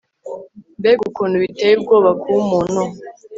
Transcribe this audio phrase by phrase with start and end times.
[0.79, 2.81] Mbega ukuntu biteye ubwoba kuba umuntu